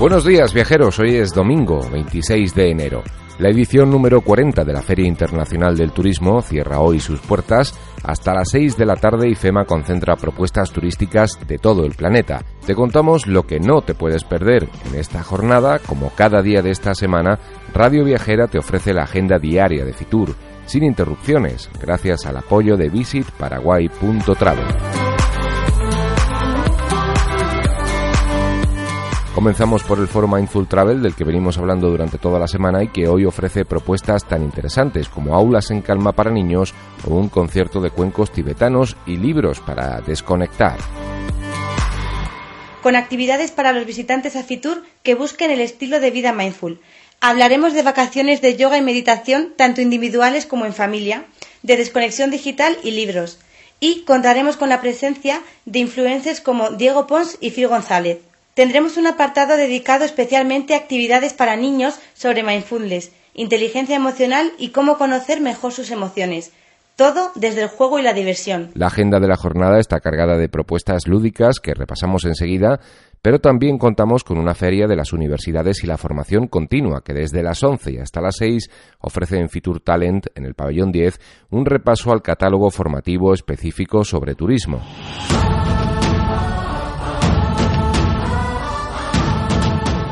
[0.00, 3.02] Buenos días viajeros, hoy es domingo 26 de enero.
[3.38, 7.78] La edición número 40 de la Feria Internacional del Turismo cierra hoy sus puertas.
[8.02, 12.42] Hasta las 6 de la tarde y FEMA concentra propuestas turísticas de todo el planeta.
[12.64, 15.78] Te contamos lo que no te puedes perder en esta jornada.
[15.80, 17.38] Como cada día de esta semana,
[17.74, 22.88] Radio Viajera te ofrece la agenda diaria de Fitur, sin interrupciones, gracias al apoyo de
[22.88, 24.99] visitparaguay.travel.
[29.34, 32.88] Comenzamos por el foro Mindful Travel del que venimos hablando durante toda la semana y
[32.88, 36.74] que hoy ofrece propuestas tan interesantes como aulas en calma para niños
[37.08, 40.78] o un concierto de cuencos tibetanos y libros para desconectar.
[42.82, 46.80] Con actividades para los visitantes a Fitur que busquen el estilo de vida mindful.
[47.20, 51.24] Hablaremos de vacaciones de yoga y meditación tanto individuales como en familia,
[51.62, 53.38] de desconexión digital y libros.
[53.78, 58.18] Y contaremos con la presencia de influencers como Diego Pons y Phil González.
[58.60, 64.98] Tendremos un apartado dedicado especialmente a actividades para niños sobre mindfulness, inteligencia emocional y cómo
[64.98, 66.52] conocer mejor sus emociones.
[66.94, 68.70] Todo desde el juego y la diversión.
[68.74, 72.80] La agenda de la jornada está cargada de propuestas lúdicas que repasamos enseguida,
[73.22, 77.42] pero también contamos con una feria de las universidades y la formación continua que desde
[77.42, 82.12] las 11 hasta las 6 ofrece en Fitur Talent, en el pabellón 10, un repaso
[82.12, 84.82] al catálogo formativo específico sobre turismo.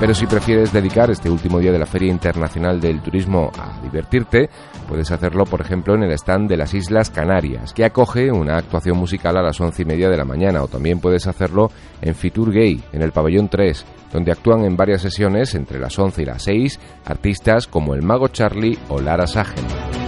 [0.00, 4.50] Pero si prefieres dedicar este último día de la Feria Internacional del Turismo a divertirte,
[4.88, 8.98] puedes hacerlo, por ejemplo, en el stand de las Islas Canarias, que acoge una actuación
[8.98, 11.70] musical a las once y media de la mañana, o también puedes hacerlo
[12.02, 16.22] en Fitur Gay, en el pabellón 3, donde actúan en varias sesiones entre las 11
[16.22, 20.03] y las 6 artistas como el Mago Charlie o Lara Sagen.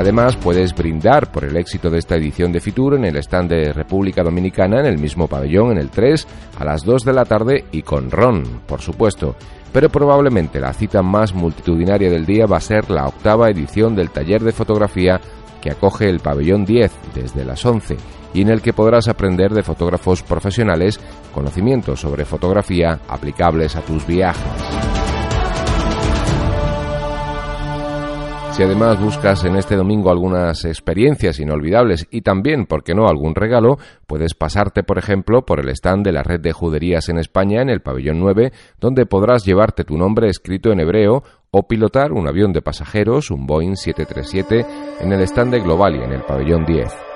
[0.00, 3.70] Además, puedes brindar por el éxito de esta edición de Fitur en el stand de
[3.74, 6.26] República Dominicana, en el mismo pabellón, en el 3,
[6.58, 9.36] a las 2 de la tarde y con ron, por supuesto.
[9.70, 14.08] Pero probablemente la cita más multitudinaria del día va a ser la octava edición del
[14.08, 15.20] taller de fotografía
[15.60, 17.98] que acoge el pabellón 10 desde las 11
[18.32, 20.98] y en el que podrás aprender de fotógrafos profesionales
[21.34, 24.69] conocimientos sobre fotografía aplicables a tus viajes.
[28.60, 33.34] Si además buscas en este domingo algunas experiencias inolvidables y también, ¿por qué no?, algún
[33.34, 37.62] regalo, puedes pasarte, por ejemplo, por el stand de la red de juderías en España
[37.62, 42.28] en el pabellón 9, donde podrás llevarte tu nombre escrito en hebreo o pilotar un
[42.28, 44.66] avión de pasajeros, un Boeing 737,
[45.00, 47.09] en el stand de Globalia en el pabellón 10.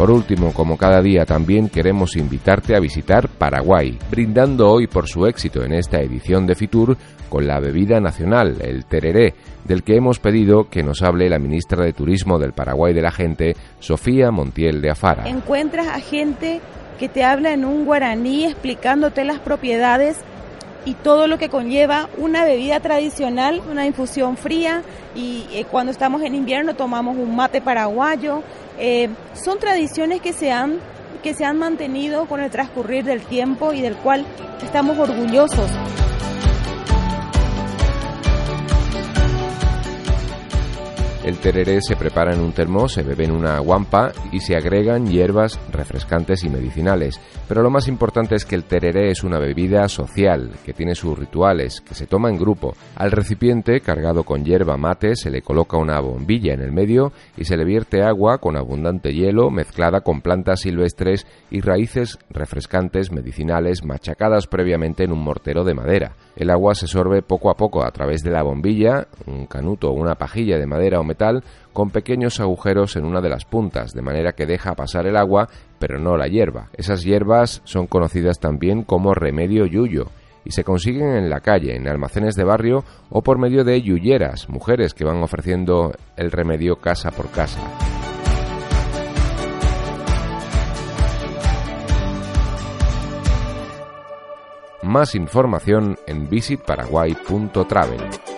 [0.00, 5.26] Por último, como cada día, también queremos invitarte a visitar Paraguay, brindando hoy por su
[5.26, 6.96] éxito en esta edición de Fitur
[7.28, 11.84] con la bebida nacional, el tereré, del que hemos pedido que nos hable la ministra
[11.84, 15.28] de Turismo del Paraguay de la Gente, Sofía Montiel de Afara.
[15.28, 16.62] Encuentras a gente
[16.98, 20.16] que te habla en un guaraní explicándote las propiedades
[20.86, 24.82] y todo lo que conlleva una bebida tradicional, una infusión fría
[25.14, 28.42] y eh, cuando estamos en invierno tomamos un mate paraguayo
[28.80, 30.80] eh, son tradiciones que se, han,
[31.22, 34.26] que se han mantenido con el transcurrir del tiempo y del cual
[34.62, 35.70] estamos orgullosos.
[41.22, 45.06] El tereré se prepara en un termo, se bebe en una guampa y se agregan
[45.06, 47.20] hierbas refrescantes y medicinales.
[47.46, 51.18] Pero lo más importante es que el tereré es una bebida social, que tiene sus
[51.18, 52.72] rituales, que se toma en grupo.
[52.96, 57.44] Al recipiente, cargado con hierba mate, se le coloca una bombilla en el medio y
[57.44, 63.84] se le vierte agua con abundante hielo mezclada con plantas silvestres y raíces refrescantes medicinales
[63.84, 66.16] machacadas previamente en un mortero de madera.
[66.34, 69.92] El agua se sorbe poco a poco a través de la bombilla, un canuto o
[69.92, 71.42] una pajilla de madera o metal
[71.72, 75.48] con pequeños agujeros en una de las puntas, de manera que deja pasar el agua,
[75.78, 76.68] pero no la hierba.
[76.72, 80.06] Esas hierbas son conocidas también como remedio yuyo
[80.44, 84.48] y se consiguen en la calle, en almacenes de barrio o por medio de yuyeras,
[84.48, 87.60] mujeres que van ofreciendo el remedio casa por casa.
[94.82, 98.29] Más información en visitparaguay.travel.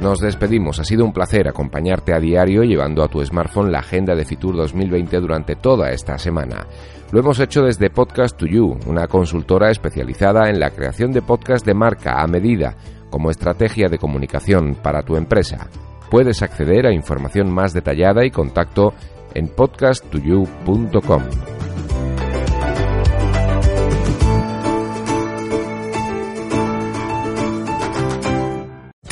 [0.00, 4.14] Nos despedimos, ha sido un placer acompañarte a diario llevando a tu smartphone la agenda
[4.14, 6.66] de Fitur 2020 durante toda esta semana.
[7.12, 11.64] Lo hemos hecho desde Podcast to You, una consultora especializada en la creación de podcast
[11.64, 12.76] de marca a medida
[13.10, 15.68] como estrategia de comunicación para tu empresa.
[16.10, 18.92] Puedes acceder a información más detallada y contacto
[19.34, 21.55] en podcasttoyou.com.